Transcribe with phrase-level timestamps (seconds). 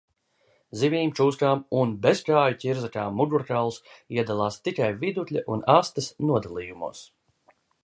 [0.83, 3.79] Zivīm, čūskām un bezkāju ķirzakām mugurkauls
[4.17, 7.07] iedalās tikai vidukļa un astes nodalījumos.